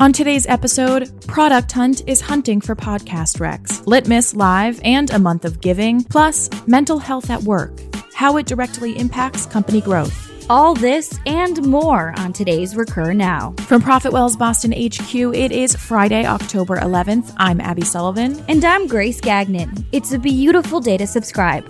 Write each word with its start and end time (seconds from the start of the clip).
On 0.00 0.12
today's 0.12 0.46
episode, 0.46 1.10
Product 1.26 1.72
Hunt 1.72 2.02
is 2.06 2.20
hunting 2.20 2.60
for 2.60 2.76
podcast 2.76 3.40
wrecks, 3.40 3.84
Litmus 3.84 4.32
Live, 4.32 4.80
and 4.84 5.10
a 5.10 5.18
month 5.18 5.44
of 5.44 5.60
giving, 5.60 6.04
plus 6.04 6.48
mental 6.68 7.00
health 7.00 7.30
at 7.30 7.42
work, 7.42 7.72
how 8.14 8.36
it 8.36 8.46
directly 8.46 8.96
impacts 8.96 9.44
company 9.44 9.80
growth. 9.80 10.30
All 10.48 10.72
this 10.74 11.18
and 11.26 11.66
more 11.66 12.14
on 12.16 12.32
today's 12.32 12.76
Recur 12.76 13.12
Now. 13.12 13.56
From 13.66 13.82
ProfitWell's 13.82 14.36
Boston 14.36 14.70
HQ, 14.70 15.34
it 15.34 15.50
is 15.50 15.74
Friday, 15.74 16.24
October 16.24 16.76
11th. 16.76 17.34
I'm 17.36 17.60
Abby 17.60 17.82
Sullivan. 17.82 18.44
And 18.46 18.64
I'm 18.64 18.86
Grace 18.86 19.20
Gagnon. 19.20 19.84
It's 19.90 20.12
a 20.12 20.18
beautiful 20.20 20.78
day 20.78 20.96
to 20.96 21.08
subscribe. 21.08 21.68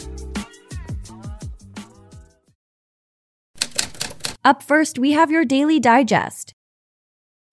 Up 4.44 4.62
first, 4.62 4.98
we 4.98 5.12
have 5.12 5.30
your 5.30 5.46
daily 5.46 5.80
digest. 5.80 6.52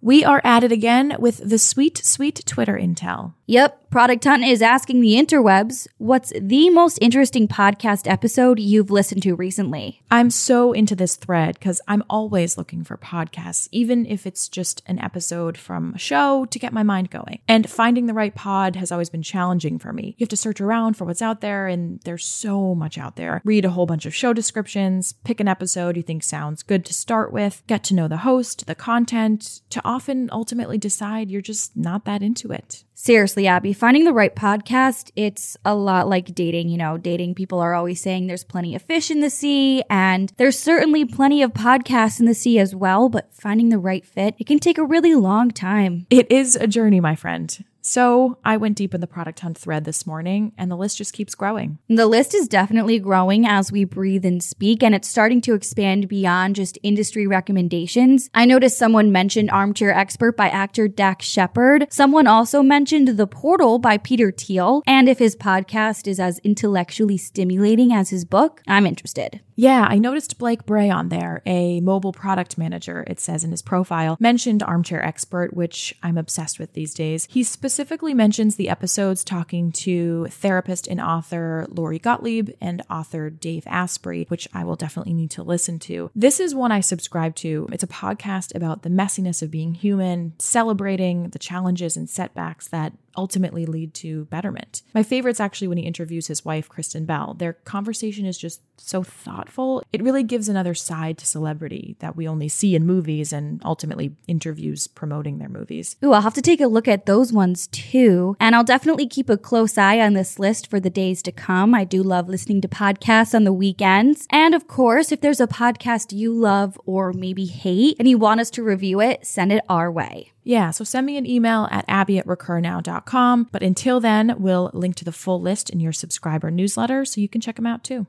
We 0.05 0.23
are 0.23 0.39
at 0.43 0.63
it 0.63 0.71
again 0.71 1.15
with 1.17 1.37
the 1.37 1.57
sweet, 1.57 1.97
sweet 1.97 2.43
Twitter 2.45 2.75
intel. 2.75 3.33
Yep, 3.47 3.84
Product 3.95 4.25
Hunt 4.25 4.43
is 4.43 4.61
asking 4.61 4.99
the 4.99 5.13
interwebs, 5.13 5.87
what's 5.99 6.33
the 6.37 6.69
most 6.69 6.99
interesting 7.01 7.47
podcast 7.47 8.11
episode 8.11 8.59
you've 8.59 8.91
listened 8.91 9.23
to 9.23 9.35
recently? 9.35 10.01
I'm 10.11 10.31
so 10.31 10.73
into 10.73 10.97
this 10.97 11.15
thread 11.15 11.53
because 11.57 11.79
I'm 11.87 12.03
always 12.09 12.57
looking 12.57 12.83
for 12.83 12.97
podcasts, 12.97 13.69
even 13.71 14.05
if 14.05 14.27
it's 14.27 14.49
just 14.49 14.83
an 14.85 14.99
episode 14.99 15.57
from 15.57 15.93
a 15.95 15.97
show 15.97 16.43
to 16.43 16.59
get 16.59 16.73
my 16.73 16.83
mind 16.83 17.09
going. 17.09 17.39
And 17.47 17.69
finding 17.69 18.07
the 18.07 18.13
right 18.13 18.35
pod 18.35 18.75
has 18.75 18.91
always 18.91 19.09
been 19.09 19.23
challenging 19.23 19.79
for 19.79 19.93
me. 19.93 20.15
You 20.17 20.25
have 20.25 20.29
to 20.31 20.35
search 20.35 20.59
around 20.59 20.97
for 20.97 21.05
what's 21.05 21.21
out 21.21 21.39
there, 21.39 21.67
and 21.67 22.01
there's 22.01 22.25
so 22.25 22.75
much 22.75 22.97
out 22.97 23.15
there. 23.15 23.41
Read 23.45 23.63
a 23.63 23.69
whole 23.69 23.85
bunch 23.85 24.05
of 24.05 24.13
show 24.13 24.33
descriptions, 24.33 25.13
pick 25.23 25.39
an 25.39 25.47
episode 25.47 25.95
you 25.95 26.03
think 26.03 26.21
sounds 26.21 26.63
good 26.63 26.83
to 26.83 26.93
start 26.93 27.31
with, 27.31 27.63
get 27.65 27.85
to 27.85 27.95
know 27.95 28.09
the 28.09 28.17
host, 28.17 28.67
the 28.67 28.75
content, 28.75 29.61
to 29.69 29.81
often 29.85 30.27
ultimately 30.33 30.77
decide 30.77 31.31
you're 31.31 31.39
just 31.39 31.77
not 31.77 32.03
that 32.03 32.21
into 32.21 32.51
it. 32.51 32.83
Seriously, 32.97 33.45
Abby, 33.45 33.73
finding 33.73 34.05
the 34.05 34.13
right 34.13 34.33
podcast, 34.33 35.11
it's 35.17 35.57
a 35.65 35.75
lot 35.75 36.07
like 36.07 36.33
dating. 36.33 36.69
You 36.69 36.77
know, 36.77 36.97
dating 36.97 37.35
people 37.35 37.59
are 37.59 37.73
always 37.73 37.99
saying 37.99 38.27
there's 38.27 38.45
plenty 38.45 38.73
of 38.73 38.81
fish 38.81 39.11
in 39.11 39.19
the 39.19 39.29
sea, 39.29 39.83
and 39.89 40.31
there's 40.37 40.57
certainly 40.57 41.03
plenty 41.03 41.43
of 41.43 41.51
podcasts 41.51 42.21
in 42.21 42.25
the 42.25 42.33
sea 42.33 42.57
as 42.57 42.73
well, 42.73 43.09
but 43.09 43.33
finding 43.33 43.67
the 43.67 43.77
right 43.77 44.05
fit, 44.05 44.35
it 44.39 44.47
can 44.47 44.59
take 44.59 44.77
a 44.77 44.85
really 44.85 45.13
long 45.13 45.51
time. 45.51 46.07
It 46.09 46.31
is 46.31 46.55
a 46.55 46.67
journey, 46.67 47.01
my 47.01 47.17
friend. 47.17 47.65
So 47.87 48.39
I 48.43 48.57
went 48.57 48.77
deep 48.77 48.95
in 48.95 49.01
the 49.01 49.05
product 49.05 49.41
hunt 49.41 49.59
thread 49.59 49.85
this 49.85 50.07
morning, 50.07 50.53
and 50.57 50.71
the 50.71 50.75
list 50.75 50.97
just 50.97 51.13
keeps 51.13 51.35
growing. 51.35 51.77
The 51.87 52.07
list 52.07 52.33
is 52.33 52.47
definitely 52.47 52.97
growing 52.97 53.45
as 53.45 53.71
we 53.71 53.83
breathe 53.83 54.25
and 54.25 54.41
speak, 54.41 54.81
and 54.81 54.95
it's 54.95 55.07
starting 55.07 55.39
to 55.41 55.53
expand 55.53 56.07
beyond 56.07 56.55
just 56.55 56.79
industry 56.81 57.27
recommendations. 57.27 58.27
I 58.33 58.45
noticed 58.45 58.79
someone 58.79 59.11
mentioned 59.11 59.51
Armchair 59.51 59.91
Expert 59.91 60.35
by 60.35 60.49
actor 60.49 60.87
Dax 60.87 61.27
Shepard. 61.27 61.85
Someone 61.91 62.25
also 62.25 62.63
mentioned 62.63 63.19
The 63.19 63.27
Portal 63.27 63.77
by 63.77 63.99
Peter 63.99 64.31
Thiel, 64.31 64.81
and 64.87 65.07
if 65.07 65.19
his 65.19 65.35
podcast 65.35 66.07
is 66.07 66.19
as 66.19 66.39
intellectually 66.39 67.19
stimulating 67.19 67.93
as 67.93 68.09
his 68.09 68.25
book, 68.25 68.63
I'm 68.67 68.87
interested. 68.87 69.41
Yeah, 69.57 69.85
I 69.89 69.99
noticed 69.99 70.37
Blake 70.37 70.65
Bray 70.65 70.89
on 70.89 71.07
there, 71.07 71.41
a 71.45 71.79
mobile 71.79 72.11
product 72.11 72.57
manager, 72.57 73.05
it 73.07 73.21
says 73.21 73.43
in 73.45 73.51
his 73.51 73.61
profile, 73.61 74.17
mentioned 74.19 74.61
Armchair 74.61 75.01
Expert, 75.01 75.53
which 75.53 75.95
I'm 76.03 76.17
obsessed 76.17 76.59
with 76.59 76.73
these 76.73 76.93
days. 76.93 77.25
He 77.31 77.41
specifically 77.43 78.13
mentions 78.13 78.57
the 78.57 78.67
episodes 78.67 79.23
talking 79.23 79.71
to 79.73 80.27
therapist 80.27 80.87
and 80.87 80.99
author 80.99 81.65
Lori 81.69 81.99
Gottlieb 81.99 82.49
and 82.59 82.81
author 82.89 83.29
Dave 83.29 83.63
Asprey, 83.65 84.25
which 84.27 84.47
I 84.53 84.65
will 84.65 84.75
definitely 84.75 85.13
need 85.13 85.31
to 85.31 85.43
listen 85.43 85.79
to. 85.79 86.11
This 86.13 86.41
is 86.41 86.53
one 86.53 86.73
I 86.73 86.81
subscribe 86.81 87.35
to. 87.35 87.69
It's 87.71 87.83
a 87.83 87.87
podcast 87.87 88.53
about 88.55 88.83
the 88.83 88.89
messiness 88.89 89.41
of 89.41 89.51
being 89.51 89.75
human, 89.75 90.33
celebrating 90.37 91.29
the 91.29 91.39
challenges 91.39 91.95
and 91.95 92.09
setbacks 92.09 92.67
that 92.67 92.91
ultimately 93.17 93.65
lead 93.65 93.93
to 93.95 94.25
betterment. 94.25 94.81
My 94.93 95.03
favorite's 95.03 95.39
actually 95.39 95.67
when 95.67 95.77
he 95.77 95.85
interviews 95.85 96.27
his 96.27 96.45
wife, 96.45 96.69
Kristen 96.69 97.05
Bell. 97.05 97.35
Their 97.37 97.53
conversation 97.53 98.25
is 98.25 98.37
just 98.37 98.61
so 98.77 99.03
thoughtful. 99.03 99.83
It 99.93 100.03
really 100.03 100.23
gives 100.23 100.49
another 100.49 100.73
side 100.73 101.17
to 101.19 101.25
celebrity 101.25 101.95
that 101.99 102.15
we 102.15 102.27
only 102.27 102.49
see 102.49 102.75
in 102.75 102.85
movies 102.85 103.31
and 103.31 103.61
ultimately 103.63 104.15
interviews 104.27 104.87
promoting 104.87 105.37
their 105.37 105.49
movies. 105.49 105.95
Ooh, 106.03 106.13
I'll 106.13 106.21
have 106.21 106.33
to 106.35 106.41
take 106.41 106.61
a 106.61 106.67
look 106.67 106.87
at 106.87 107.05
those 107.05 107.31
ones 107.31 107.67
too. 107.67 108.35
And 108.39 108.55
I'll 108.55 108.63
definitely 108.63 109.07
keep 109.07 109.29
a 109.29 109.37
close 109.37 109.77
eye 109.77 109.99
on 109.99 110.13
this 110.13 110.39
list 110.39 110.67
for 110.67 110.79
the 110.79 110.89
days 110.89 111.21
to 111.23 111.31
come. 111.31 111.73
I 111.73 111.83
do 111.83 112.03
love 112.03 112.29
listening 112.29 112.61
to 112.61 112.67
podcasts 112.67 113.33
on 113.33 113.43
the 113.43 113.53
weekends. 113.53 114.27
And 114.29 114.53
of 114.53 114.67
course, 114.67 115.11
if 115.11 115.21
there's 115.21 115.41
a 115.41 115.47
podcast 115.47 116.15
you 116.15 116.33
love 116.33 116.79
or 116.85 117.13
maybe 117.13 117.45
hate 117.45 117.95
and 117.99 118.07
you 118.07 118.17
want 118.17 118.41
us 118.41 118.49
to 118.51 118.63
review 118.63 118.99
it, 119.01 119.25
send 119.25 119.51
it 119.51 119.63
our 119.69 119.91
way. 119.91 120.31
Yeah, 120.45 120.69
so 120.69 120.83
send 120.83 121.07
me 121.07 121.17
an 121.17 121.25
email 121.25 121.67
at 121.71 121.85
abby 121.87 122.19
at 122.19 122.27
recurnow.com. 122.27 123.49
But 123.51 123.63
until 123.63 123.99
then, 123.99 124.35
we'll 124.37 124.69
link 124.73 124.95
to 124.97 125.05
the 125.05 125.11
full 125.11 125.41
list 125.41 125.71
in 125.71 125.79
your 125.79 125.91
subscriber 125.91 126.51
newsletter 126.51 127.03
so 127.03 127.19
you 127.19 127.27
can 127.27 127.41
check 127.41 127.55
them 127.55 127.65
out 127.65 127.83
too. 127.83 128.05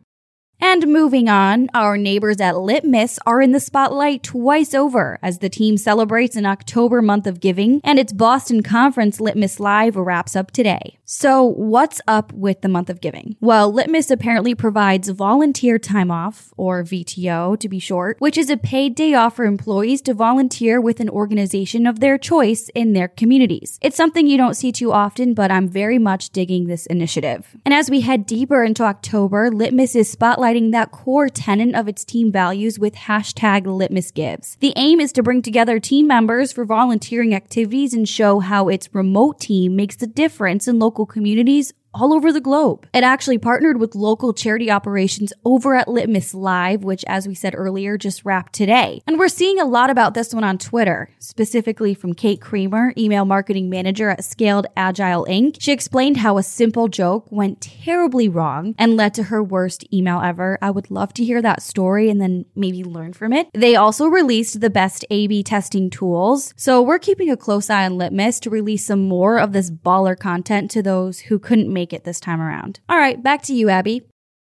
And 0.61 0.87
moving 0.87 1.29
on, 1.29 1.69
our 1.75 1.99
neighbors 1.99 2.41
at 2.41 2.57
Litmus 2.57 3.19
are 3.27 3.43
in 3.43 3.53
the 3.53 3.61
spotlight 3.61 4.23
twice 4.23 4.75
over 4.75 5.19
as 5.23 5.39
the 5.39 5.51
team 5.51 5.77
celebrates 5.77 6.35
an 6.35 6.47
October 6.47 7.03
month 7.03 7.27
of 7.27 7.41
giving 7.41 7.81
and 7.85 7.99
its 7.99 8.13
Boston 8.13 8.63
conference 8.63 9.21
Litmus 9.21 9.61
Live 9.61 9.97
wraps 9.97 10.35
up 10.35 10.51
today. 10.51 10.99
So, 11.05 11.45
what's 11.45 12.01
up 12.09 12.33
with 12.33 12.63
the 12.63 12.69
month 12.69 12.89
of 12.91 13.01
giving? 13.01 13.37
Well, 13.41 13.73
Litmus 13.73 14.11
apparently 14.11 14.55
provides 14.55 15.09
volunteer 15.11 15.79
time 15.79 16.11
off, 16.11 16.53
or 16.57 16.83
VTO 16.83 17.61
to 17.61 17.69
be 17.69 17.79
short, 17.79 18.17
which 18.19 18.39
is 18.39 18.51
a 18.51 18.57
paid 18.57 18.95
day 18.95 19.15
off 19.15 19.37
for 19.37 19.45
employees 19.45 20.01
to 20.03 20.15
volunteer 20.15 20.81
with 20.81 21.01
an 21.01 21.11
organization 21.11 21.87
of 21.87 22.01
their 22.01 22.19
choice 22.19 22.71
in 22.75 22.93
their 22.93 23.09
communities. 23.09 23.79
It's 23.83 23.97
something 23.97 24.27
you 24.27 24.39
don't 24.39 24.57
see 24.57 24.73
too 24.73 24.93
often, 24.93 25.35
but 25.35 25.51
I'm 25.51 25.69
very 25.69 25.99
much 25.99 26.31
digging 26.31 26.67
this 26.67 26.87
initiative. 26.87 27.57
And 27.65 27.75
as 27.75 27.91
we 27.91 28.01
head 28.01 28.27
deeper 28.27 28.65
into 28.65 28.83
October, 28.83 29.51
Litmus 29.51 29.95
is 29.95 30.15
spotlighting 30.15 30.46
highlighting 30.47 30.73
that 30.73 30.91
core 30.91 31.29
tenet 31.29 31.75
of 31.75 31.89
its 31.89 32.05
team 32.05 32.31
values 32.31 32.79
with 32.79 32.95
hashtag 32.95 33.67
Litmus 33.67 34.11
Gives. 34.11 34.57
The 34.61 34.73
aim 34.77 35.01
is 35.01 35.13
to 35.13 35.23
bring 35.23 35.43
together 35.43 35.81
team 35.81 36.07
members 36.07 36.53
for 36.53 36.65
volunteering 36.65 37.35
activities 37.35 37.95
and 37.95 38.09
show 38.09 38.41
how 38.41 38.69
its 38.69 38.95
remote 38.95 39.41
team 39.41 39.77
makes 39.77 40.01
a 40.03 40.07
difference 40.07 40.69
in 40.69 40.79
local 40.79 41.07
communities 41.07 41.73
all 41.97 42.13
over 42.13 42.31
the 42.31 42.41
globe. 42.41 42.87
It 42.93 43.03
actually 43.03 43.39
partnered 43.39 43.81
with 43.81 43.95
local 43.95 44.35
charity 44.35 44.71
operations 44.71 45.33
over 45.45 45.75
at 45.75 45.89
Litmus 45.89 46.35
Live, 46.35 46.85
which, 46.85 47.05
as 47.09 47.27
we 47.27 47.35
said 47.35 47.55
earlier, 47.57 47.97
just 47.97 48.25
wrapped 48.25 48.53
today. 48.53 49.03
And 49.07 49.19
we're 49.19 49.29
seeing 49.29 49.59
a 49.59 49.65
lot 49.65 49.89
about 49.89 50.13
this 50.15 50.35
one 50.35 50.45
on 50.45 50.59
Twitter, 50.59 51.11
specifically 51.19 51.95
from 51.95 52.13
Kate 52.13 52.41
Creamer, 52.41 52.93
email 52.99 53.25
marketing 53.25 53.71
manager 53.71 54.11
at 54.11 54.25
Scaled 54.25 54.67
Agile 54.77 55.27
Inc. 55.27 55.57
She 55.59 55.73
explained 55.73 56.19
how 56.19 56.37
a 56.37 56.43
simple 56.43 56.89
joke 56.89 57.27
went 57.31 57.63
terribly 57.63 58.29
wrong 58.29 58.75
and 58.79 58.97
led 58.97 59.15
to 59.15 59.25
her 59.25 59.43
worst 59.43 59.85
email 59.93 60.21
ever. 60.21 60.59
I 60.61 60.71
would 60.71 60.91
love 60.91 61.15
to 61.15 61.25
hear 61.25 61.41
that 61.41 61.63
story 61.63 62.11
and 62.11 62.21
then 62.21 62.45
maybe 62.55 62.85
learn 62.85 63.15
from 63.15 63.33
it. 63.33 63.49
They 63.55 63.75
also 63.75 64.07
released 64.07 64.61
the 64.61 64.71
best 64.71 65.05
A 65.11 65.27
B 65.27 65.43
testing 65.43 65.89
tools. 65.89 66.53
So 66.57 66.83
we're 66.83 66.99
keeping 66.99 67.31
a 67.31 67.37
close 67.37 67.71
eye 67.71 67.87
on 67.87 67.97
Litmus 67.97 68.41
to 68.41 68.51
release 68.51 68.85
some 68.85 69.09
more 69.09 69.39
of 69.39 69.53
this 69.53 69.71
baller 69.71 70.19
content 70.19 70.71
to 70.73 70.83
those 70.83 71.21
who 71.21 71.39
couldn't 71.39 71.73
make 71.73 71.86
it 71.93 72.05
this 72.05 72.21
time 72.21 72.41
around. 72.41 72.81
All 72.89 72.99
right, 72.99 73.23
back 73.23 73.43
to 73.43 73.55
you, 73.55 73.69
Abby. 73.69 74.03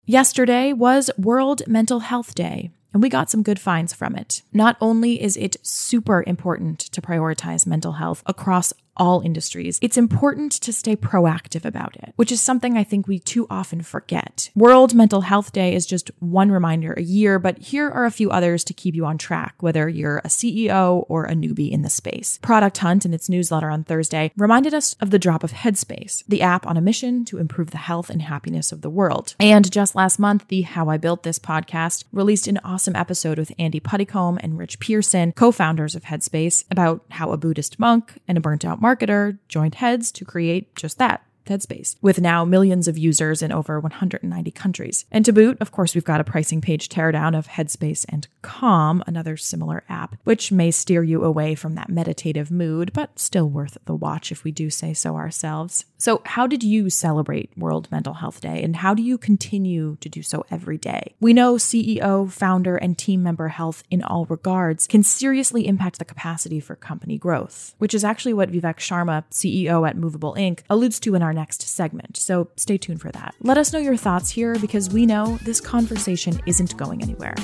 Yesterday 0.05 0.72
was 0.72 1.11
World 1.19 1.62
Mental 1.66 2.00
Health 2.00 2.34
Day, 2.34 2.71
and 2.93 3.03
we 3.03 3.09
got 3.09 3.28
some 3.28 3.43
good 3.43 3.61
finds 3.61 3.93
from 3.93 4.16
it. 4.16 4.43
Not 4.53 4.77
only 4.81 5.22
is 5.22 5.37
it 5.37 5.56
super 5.62 6.25
important 6.27 6.78
to 6.81 7.03
prioritize 7.03 7.66
mental 7.66 7.93
health 7.93 8.22
across 8.27 8.72
all 8.98 9.20
industries, 9.20 9.78
it's 9.82 9.97
important 9.97 10.53
to 10.53 10.72
stay 10.72 10.97
proactive 10.97 11.64
about 11.64 11.97
it, 11.97 12.12
which 12.16 12.32
is 12.32 12.41
something 12.41 12.76
I 12.76 12.84
think 12.84 13.06
we 13.06 13.19
too 13.19 13.47
often 13.50 13.82
forget. 13.82 14.50
World 14.54 14.94
Mental 14.94 15.22
Health 15.22 15.53
Day 15.53 15.75
is 15.75 15.86
just 15.86 16.10
one 16.19 16.50
reminder 16.50 16.92
a 16.94 17.03
year, 17.03 17.38
but 17.38 17.59
here 17.59 17.88
are 17.91 18.04
a 18.04 18.10
few 18.10 18.31
others 18.31 18.64
to 18.64 18.75
keep 18.75 18.94
you 18.94 19.04
on 19.04 19.19
track, 19.19 19.54
whether 19.60 19.88
you're 19.88 20.19
a 20.19 20.28
CEO 20.28 21.04
or 21.09 21.25
a 21.25 21.34
newbie 21.34 21.70
in 21.70 21.83
the 21.83 21.91
space. 21.91 22.39
Product 22.42 22.78
Hunt, 22.78 23.04
in 23.04 23.15
its 23.15 23.28
newsletter 23.28 23.71
on 23.71 23.84
Thursday, 23.84 24.33
reminded 24.36 24.74
us 24.74 24.95
of 25.01 25.10
the 25.10 25.18
drop 25.18 25.44
of 25.44 25.53
Headspace, 25.53 26.24
the 26.27 26.42
app 26.42 26.66
on 26.66 26.77
a 26.77 26.80
mission 26.80 27.24
to 27.27 27.39
improve 27.39 27.71
the 27.71 27.78
health 27.78 28.10
and 28.10 28.22
happiness 28.22 28.72
of 28.72 28.83
the 28.83 28.91
world. 28.91 29.34
And 29.39 29.71
just 29.71 29.94
last 29.94 30.18
month, 30.18 30.48
the 30.48 30.62
How 30.62 30.89
I 30.89 30.97
Built 30.97 31.22
This 31.22 31.39
podcast 31.39 32.04
released 32.12 32.48
an 32.48 32.59
awesome 32.65 32.97
episode 32.97 33.39
with 33.39 33.53
Andy 33.59 33.80
Puddicombe 33.80 34.39
and 34.42 34.59
Rich 34.59 34.80
Pierson, 34.80 35.33
co 35.33 35.53
founders 35.53 35.94
of 35.94 36.04
Headspace, 36.04 36.65
about 36.71 37.04
how 37.10 37.33
a 37.33 37.36
Buddhist 37.36 37.78
monk 37.78 38.21
and 38.27 38.39
a 38.39 38.41
burnt 38.41 38.65
out 38.65 38.80
marketer 38.89 39.39
joined 39.49 39.77
heads 39.77 40.11
to 40.13 40.25
create 40.25 40.75
just 40.75 40.99
that 40.99 41.23
Headspace, 41.48 41.97
with 42.00 42.21
now 42.21 42.45
millions 42.45 42.89
of 42.89 42.98
users 42.98 43.42
in 43.42 43.53
over 43.53 43.80
190 43.80 44.50
countries. 44.53 45.04
And 45.10 45.24
to 45.24 45.33
boot, 45.33 45.59
of 45.60 45.72
course, 45.72 45.95
we've 45.95 46.04
got 46.04 46.21
a 46.21 46.24
pricing 46.24 46.60
page 46.60 46.89
teardown 46.89 47.36
of 47.36 47.48
Headspace 47.48 48.04
and 48.09 48.27
Calm, 48.42 49.03
another 49.06 49.36
similar 49.36 49.84
app, 49.89 50.16
which 50.24 50.53
may 50.53 50.71
steer 50.71 51.03
you 51.03 51.24
away 51.24 51.54
from 51.54 51.74
that 51.74 51.89
meditative 51.89 52.50
mood, 52.50 52.92
but 52.92 53.18
still 53.18 53.48
worth 53.48 53.78
the 53.84 53.95
watch 53.95 54.33
if 54.33 54.45
we 54.45 54.50
do 54.50 54.71
say 54.71 54.95
so 54.95 55.16
ourselves. 55.16 55.84
So, 55.97 56.22
how 56.24 56.47
did 56.47 56.62
you 56.62 56.91
celebrate 56.91 57.51
World 57.56 57.89
Mental 57.91 58.15
Health 58.15 58.41
Day, 58.41 58.62
and 58.62 58.77
how 58.77 58.94
do 58.94 59.03
you 59.03 59.18
continue 59.18 59.97
to 60.01 60.09
do 60.09 60.22
so 60.22 60.44
every 60.51 60.78
day? 60.78 61.15
We 61.21 61.33
know 61.33 61.54
CEO, 61.54 62.30
founder, 62.30 62.77
and 62.77 62.97
team 62.97 63.22
member 63.22 63.48
health 63.48 63.83
in 63.91 64.03
all 64.03 64.27
regards 64.27 64.86
can 64.86 65.03
seriously 65.03 65.66
impact 65.66 65.98
the 65.98 66.04
capacity 66.04 66.60
for 66.60 66.77
company 66.77 67.18
growth, 67.18 67.74
which 67.78 67.94
is 67.94 68.04
actually 68.04 68.34
what 68.34 68.51
Vivek 68.51 68.77
Sharma, 68.77 69.24
CEO 69.30 69.89
at 69.89 69.97
Movable 69.97 70.34
Ink., 70.34 70.62
alludes 70.71 71.01
to 71.01 71.15
in 71.15 71.22
our 71.22 71.34
next 71.39 71.63
segment. 71.63 72.17
So, 72.17 72.51
stay 72.57 72.79
tuned 72.79 73.01
for 73.01 73.13
that. 73.13 73.35
Let 73.41 73.59
us 73.59 73.73
know 73.73 73.79
your 73.79 73.97
thoughts 73.97 74.29
here 74.31 74.55
because 74.59 74.91
we 74.91 75.07
know 75.07 75.39
this 75.45 75.61
conversation 75.61 76.41
isn't 76.47 76.77
going 76.77 77.01
anywhere. 77.03 77.37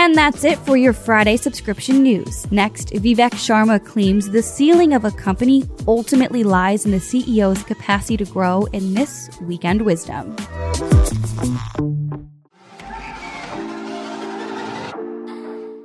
And 0.00 0.14
that's 0.14 0.44
it 0.44 0.58
for 0.60 0.76
your 0.76 0.92
Friday 0.92 1.36
subscription 1.36 2.04
news. 2.04 2.50
Next, 2.52 2.90
Vivek 2.90 3.32
Sharma 3.32 3.84
claims 3.84 4.30
the 4.30 4.42
ceiling 4.42 4.92
of 4.94 5.04
a 5.04 5.10
company 5.10 5.64
ultimately 5.88 6.44
lies 6.44 6.86
in 6.86 6.92
the 6.92 6.98
CEO's 6.98 7.64
capacity 7.64 8.16
to 8.16 8.24
grow 8.24 8.64
in 8.66 8.94
this 8.94 9.28
weekend 9.42 9.82
wisdom. 9.82 10.36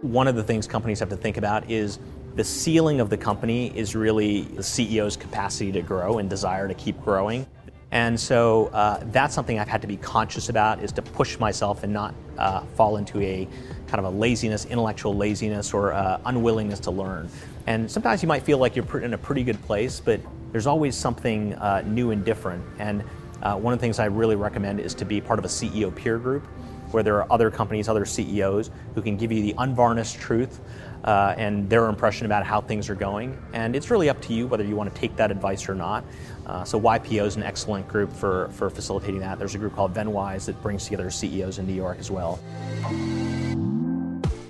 One 0.01 0.27
of 0.27 0.35
the 0.35 0.43
things 0.43 0.67
companies 0.67 0.99
have 0.99 1.09
to 1.09 1.17
think 1.17 1.37
about 1.37 1.69
is 1.69 1.97
the 2.35 2.43
ceiling 2.43 2.99
of 2.99 3.09
the 3.09 3.17
company 3.17 3.67
is 3.77 3.95
really 3.95 4.41
the 4.41 4.61
CEO's 4.61 5.15
capacity 5.15 5.71
to 5.71 5.81
grow 5.81 6.17
and 6.17 6.29
desire 6.29 6.67
to 6.67 6.73
keep 6.73 6.99
growing. 7.01 7.45
And 7.91 8.19
so 8.19 8.67
uh, 8.73 9.03
that's 9.11 9.35
something 9.35 9.59
I've 9.59 9.67
had 9.67 9.81
to 9.83 9.87
be 9.87 9.97
conscious 9.97 10.49
about 10.49 10.81
is 10.83 10.91
to 10.93 11.03
push 11.03 11.37
myself 11.37 11.83
and 11.83 11.93
not 11.93 12.15
uh, 12.39 12.61
fall 12.75 12.97
into 12.97 13.21
a 13.21 13.47
kind 13.85 14.03
of 14.03 14.05
a 14.05 14.17
laziness, 14.17 14.65
intellectual 14.65 15.15
laziness, 15.15 15.75
or 15.75 15.93
uh, 15.93 16.19
unwillingness 16.25 16.79
to 16.81 16.91
learn. 16.91 17.29
And 17.67 17.89
sometimes 17.89 18.23
you 18.23 18.27
might 18.27 18.41
feel 18.41 18.57
like 18.57 18.75
you're 18.75 19.01
in 19.01 19.13
a 19.13 19.17
pretty 19.17 19.43
good 19.43 19.61
place, 19.61 19.99
but 19.99 20.19
there's 20.51 20.65
always 20.65 20.95
something 20.95 21.53
uh, 21.55 21.83
new 21.85 22.09
and 22.09 22.25
different. 22.25 22.63
And 22.79 23.03
uh, 23.43 23.57
one 23.57 23.73
of 23.73 23.79
the 23.79 23.83
things 23.83 23.99
I 23.99 24.05
really 24.05 24.35
recommend 24.35 24.79
is 24.79 24.95
to 24.95 25.05
be 25.05 25.21
part 25.21 25.37
of 25.37 25.45
a 25.45 25.49
CEO 25.49 25.93
peer 25.93 26.17
group 26.17 26.47
where 26.93 27.03
there 27.03 27.21
are 27.21 27.31
other 27.31 27.49
companies, 27.51 27.89
other 27.89 28.05
CEOs 28.05 28.71
who 28.95 29.01
can 29.01 29.17
give 29.17 29.31
you 29.31 29.41
the 29.41 29.55
unvarnished 29.57 30.19
truth 30.19 30.61
uh, 31.03 31.35
and 31.37 31.69
their 31.69 31.89
impression 31.89 32.25
about 32.25 32.45
how 32.45 32.61
things 32.61 32.89
are 32.89 32.95
going. 32.95 33.37
And 33.53 33.75
it's 33.75 33.91
really 33.91 34.09
up 34.09 34.21
to 34.23 34.33
you 34.33 34.47
whether 34.47 34.63
you 34.63 34.75
want 34.75 34.93
to 34.93 34.99
take 34.99 35.15
that 35.17 35.31
advice 35.31 35.67
or 35.67 35.75
not. 35.75 36.05
Uh, 36.45 36.63
so 36.63 36.79
YPO 36.79 37.25
is 37.25 37.35
an 37.35 37.43
excellent 37.43 37.87
group 37.87 38.11
for, 38.11 38.49
for 38.49 38.69
facilitating 38.69 39.19
that. 39.21 39.39
There's 39.39 39.55
a 39.55 39.57
group 39.57 39.75
called 39.75 39.93
Venwise 39.93 40.45
that 40.45 40.61
brings 40.61 40.85
together 40.85 41.09
CEOs 41.09 41.59
in 41.59 41.67
New 41.67 41.73
York 41.73 41.99
as 41.99 42.11
well. 42.11 42.39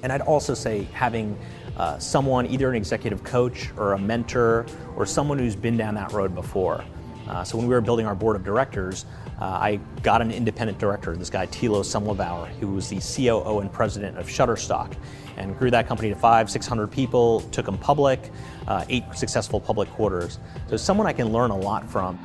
And 0.03 0.11
I'd 0.11 0.21
also 0.21 0.53
say 0.53 0.83
having 0.93 1.37
uh, 1.77 1.97
someone, 1.97 2.45
either 2.47 2.69
an 2.69 2.75
executive 2.75 3.23
coach 3.23 3.69
or 3.77 3.93
a 3.93 3.97
mentor 3.97 4.65
or 4.95 5.05
someone 5.05 5.39
who's 5.39 5.55
been 5.55 5.77
down 5.77 5.95
that 5.95 6.11
road 6.11 6.35
before. 6.35 6.83
Uh, 7.27 7.43
so 7.43 7.57
when 7.57 7.67
we 7.67 7.73
were 7.73 7.81
building 7.81 8.05
our 8.05 8.15
board 8.15 8.35
of 8.35 8.43
directors, 8.43 9.05
uh, 9.39 9.45
I 9.45 9.79
got 10.01 10.21
an 10.21 10.31
independent 10.31 10.79
director, 10.79 11.15
this 11.15 11.29
guy 11.29 11.47
Thilo 11.47 11.81
Semmelbauer, 11.83 12.47
who 12.59 12.69
was 12.69 12.89
the 12.89 12.99
COO 12.99 13.59
and 13.59 13.71
president 13.71 14.17
of 14.17 14.27
Shutterstock, 14.27 14.95
and 15.37 15.57
grew 15.57 15.71
that 15.71 15.87
company 15.87 16.09
to 16.09 16.15
five, 16.15 16.49
600 16.49 16.87
people, 16.87 17.41
took 17.51 17.65
them 17.65 17.77
public, 17.77 18.31
uh, 18.67 18.85
eight 18.89 19.03
successful 19.15 19.59
public 19.59 19.89
quarters. 19.91 20.39
So 20.69 20.77
someone 20.77 21.07
I 21.07 21.13
can 21.13 21.31
learn 21.31 21.51
a 21.51 21.57
lot 21.57 21.89
from. 21.89 22.19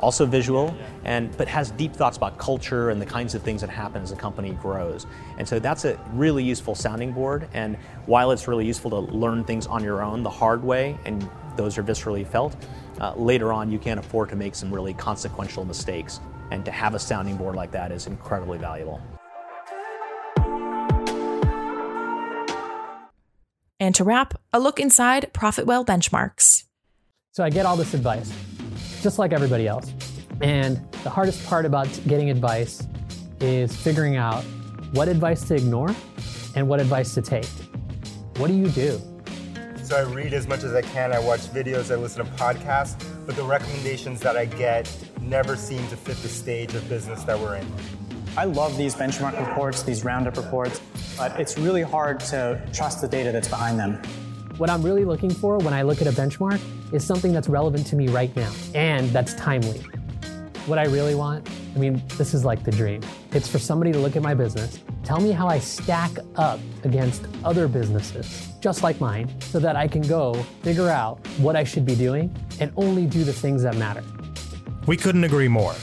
Also 0.00 0.24
visual, 0.24 0.74
and 1.04 1.36
but 1.36 1.46
has 1.46 1.70
deep 1.72 1.92
thoughts 1.92 2.16
about 2.16 2.38
culture 2.38 2.88
and 2.90 3.00
the 3.00 3.06
kinds 3.06 3.34
of 3.34 3.42
things 3.42 3.60
that 3.60 3.68
happen 3.70 4.02
as 4.02 4.12
a 4.12 4.16
company 4.16 4.52
grows. 4.52 5.06
And 5.36 5.46
so 5.46 5.58
that's 5.58 5.84
a 5.84 5.98
really 6.14 6.42
useful 6.42 6.74
sounding 6.74 7.12
board. 7.12 7.48
And 7.52 7.76
while 8.06 8.30
it's 8.30 8.48
really 8.48 8.66
useful 8.66 8.90
to 8.90 8.98
learn 8.98 9.44
things 9.44 9.66
on 9.66 9.84
your 9.84 10.02
own 10.02 10.22
the 10.22 10.30
hard 10.30 10.64
way, 10.64 10.98
and 11.04 11.28
those 11.56 11.76
are 11.76 11.82
viscerally 11.82 12.26
felt, 12.26 12.56
uh, 13.00 13.12
later 13.14 13.52
on 13.52 13.70
you 13.70 13.78
can't 13.78 14.00
afford 14.00 14.30
to 14.30 14.36
make 14.36 14.54
some 14.54 14.72
really 14.72 14.94
consequential 14.94 15.64
mistakes. 15.64 16.20
And 16.50 16.64
to 16.64 16.70
have 16.70 16.94
a 16.94 16.98
sounding 16.98 17.36
board 17.36 17.54
like 17.54 17.70
that 17.72 17.92
is 17.92 18.06
incredibly 18.06 18.58
valuable. 18.58 19.00
And 23.78 23.94
to 23.94 24.04
wrap, 24.04 24.34
a 24.52 24.60
look 24.60 24.80
inside 24.80 25.30
ProfitWell 25.32 25.86
benchmarks. 25.86 26.64
So 27.32 27.44
I 27.44 27.50
get 27.50 27.64
all 27.64 27.76
this 27.76 27.94
advice, 27.94 28.32
just 29.02 29.18
like 29.18 29.32
everybody 29.32 29.66
else. 29.66 29.92
And 30.40 30.80
the 31.02 31.10
hardest 31.10 31.44
part 31.46 31.66
about 31.66 31.88
getting 32.06 32.30
advice 32.30 32.86
is 33.40 33.74
figuring 33.74 34.16
out 34.16 34.44
what 34.92 35.08
advice 35.08 35.44
to 35.48 35.54
ignore 35.54 35.94
and 36.54 36.68
what 36.68 36.80
advice 36.80 37.14
to 37.14 37.22
take. 37.22 37.46
What 38.36 38.48
do 38.48 38.54
you 38.54 38.68
do? 38.68 39.00
So 39.82 39.96
I 39.96 40.02
read 40.02 40.32
as 40.32 40.46
much 40.46 40.62
as 40.62 40.72
I 40.72 40.82
can, 40.82 41.12
I 41.12 41.18
watch 41.18 41.40
videos, 41.40 41.90
I 41.90 41.96
listen 41.96 42.24
to 42.24 42.32
podcasts, 42.32 43.02
but 43.26 43.34
the 43.34 43.42
recommendations 43.42 44.20
that 44.20 44.36
I 44.36 44.44
get 44.44 44.88
never 45.20 45.56
seem 45.56 45.86
to 45.88 45.96
fit 45.96 46.16
the 46.18 46.28
stage 46.28 46.74
of 46.74 46.88
business 46.88 47.24
that 47.24 47.38
we're 47.38 47.56
in. 47.56 47.66
I 48.36 48.44
love 48.44 48.76
these 48.76 48.94
benchmark 48.94 49.38
reports, 49.44 49.82
these 49.82 50.04
roundup 50.04 50.36
reports, 50.36 50.80
but 51.18 51.38
it's 51.40 51.58
really 51.58 51.82
hard 51.82 52.20
to 52.20 52.64
trust 52.72 53.00
the 53.00 53.08
data 53.08 53.32
that's 53.32 53.48
behind 53.48 53.78
them. 53.78 54.00
What 54.60 54.68
I'm 54.68 54.82
really 54.82 55.06
looking 55.06 55.30
for 55.30 55.56
when 55.56 55.72
I 55.72 55.80
look 55.80 56.02
at 56.02 56.06
a 56.06 56.10
benchmark 56.10 56.60
is 56.92 57.02
something 57.02 57.32
that's 57.32 57.48
relevant 57.48 57.86
to 57.86 57.96
me 57.96 58.08
right 58.08 58.36
now 58.36 58.52
and 58.74 59.08
that's 59.08 59.32
timely. 59.32 59.78
What 60.66 60.78
I 60.78 60.84
really 60.84 61.14
want, 61.14 61.48
I 61.74 61.78
mean, 61.78 62.02
this 62.18 62.34
is 62.34 62.44
like 62.44 62.62
the 62.62 62.70
dream. 62.70 63.00
It's 63.32 63.48
for 63.48 63.58
somebody 63.58 63.90
to 63.90 63.98
look 63.98 64.16
at 64.16 64.22
my 64.22 64.34
business, 64.34 64.78
tell 65.02 65.18
me 65.18 65.30
how 65.30 65.48
I 65.48 65.60
stack 65.60 66.10
up 66.36 66.60
against 66.84 67.24
other 67.42 67.68
businesses 67.68 68.48
just 68.60 68.82
like 68.82 69.00
mine, 69.00 69.30
so 69.40 69.58
that 69.60 69.76
I 69.76 69.88
can 69.88 70.02
go 70.02 70.34
figure 70.62 70.90
out 70.90 71.26
what 71.38 71.56
I 71.56 71.64
should 71.64 71.86
be 71.86 71.94
doing 71.94 72.30
and 72.60 72.70
only 72.76 73.06
do 73.06 73.24
the 73.24 73.32
things 73.32 73.62
that 73.62 73.78
matter. 73.78 74.04
We 74.86 74.98
couldn't 74.98 75.24
agree 75.24 75.48
more 75.48 75.74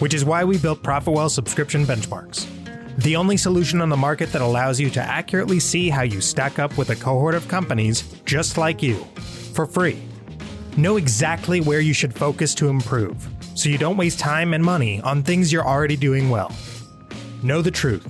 which 0.00 0.14
is 0.14 0.24
why 0.24 0.44
we 0.44 0.58
built 0.58 0.82
ProfitWell 0.82 1.30
subscription 1.30 1.84
benchmarks. 1.84 2.46
The 3.00 3.16
only 3.16 3.38
solution 3.38 3.80
on 3.80 3.88
the 3.88 3.96
market 3.96 4.30
that 4.32 4.42
allows 4.42 4.78
you 4.78 4.90
to 4.90 5.00
accurately 5.00 5.58
see 5.58 5.88
how 5.88 6.02
you 6.02 6.20
stack 6.20 6.58
up 6.58 6.76
with 6.76 6.90
a 6.90 6.96
cohort 6.96 7.34
of 7.34 7.48
companies 7.48 8.02
just 8.26 8.58
like 8.58 8.82
you, 8.82 8.96
for 9.54 9.64
free. 9.64 10.02
Know 10.76 10.98
exactly 10.98 11.62
where 11.62 11.80
you 11.80 11.94
should 11.94 12.14
focus 12.14 12.54
to 12.56 12.68
improve, 12.68 13.26
so 13.54 13.70
you 13.70 13.78
don't 13.78 13.96
waste 13.96 14.18
time 14.18 14.52
and 14.52 14.62
money 14.62 15.00
on 15.00 15.22
things 15.22 15.50
you're 15.50 15.66
already 15.66 15.96
doing 15.96 16.28
well. 16.28 16.54
Know 17.42 17.62
the 17.62 17.70
truth. 17.70 18.06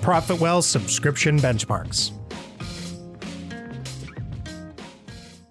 ProfitWell 0.00 0.62
subscription 0.62 1.38
benchmarks. 1.38 2.12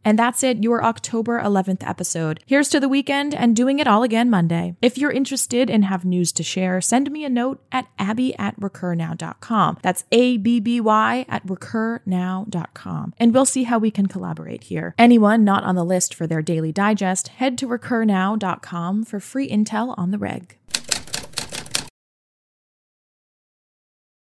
And 0.06 0.18
that's 0.18 0.44
it, 0.44 0.64
your 0.64 0.84
October 0.84 1.42
11th 1.42 1.86
episode. 1.86 2.40
Here's 2.46 2.70
to 2.70 2.80
the 2.80 2.88
weekend 2.88 3.34
and 3.34 3.56
doing 3.56 3.80
it 3.80 3.88
all 3.88 4.04
again 4.04 4.30
Monday. 4.30 4.76
If 4.82 4.98
you're 4.98 5.12
interested 5.12 5.70
and 5.70 5.84
have 5.84 6.06
news 6.06 6.32
to 6.34 6.44
share, 6.44 6.80
send 6.80 7.10
me 7.12 7.26
a 7.26 7.30
note 7.30 7.62
at 7.72 7.88
abby 7.98 8.38
at 8.38 8.60
recurnow.com. 8.60 9.80
That's 9.82 10.06
A 10.12 10.38
B 10.38 10.60
B 10.60 10.80
Y 10.80 11.26
at 11.28 11.46
recurnow.com. 11.46 13.14
And 13.18 13.34
we'll 13.34 13.46
see 13.46 13.64
how 13.64 13.80
we 13.80 13.90
can 13.90 14.06
collaborate 14.06 14.66
here. 14.66 14.94
Anyone 14.98 15.44
not 15.44 15.64
on 15.64 15.76
the 15.76 15.84
list 15.84 16.14
for 16.14 16.28
their 16.28 16.44
daily 16.44 16.72
digest, 16.72 17.30
head 17.30 17.58
to 17.58 17.68
recurnow.com 17.68 19.04
for 19.04 19.20
free 19.20 19.50
intel 19.50 19.96
on 19.98 20.12
the 20.12 20.20
reg. 20.20 20.58